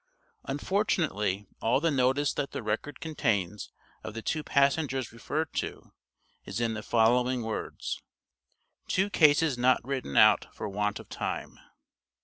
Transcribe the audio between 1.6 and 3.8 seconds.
all the notice that the record contains